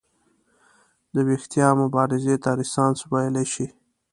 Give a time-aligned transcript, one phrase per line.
[1.13, 3.67] د ویښتیا مبارزې ته رنسانس ویلی شي.